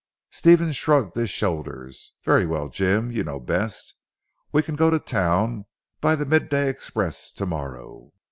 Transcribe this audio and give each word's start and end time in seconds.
Stephen 0.31 0.71
shrugged 0.71 1.15
his 1.15 1.29
shoulders. 1.29 2.13
"Very 2.23 2.43
well 2.47 2.69
Jim. 2.69 3.11
You 3.11 3.23
know 3.23 3.39
best. 3.39 3.93
We 4.51 4.63
can 4.63 4.75
go 4.75 4.89
to 4.89 4.97
town 4.97 5.67
by 5.99 6.15
the 6.15 6.25
mid 6.25 6.49
day 6.49 6.69
express, 6.69 7.31
to 7.33 7.45
morrow." 7.45 8.09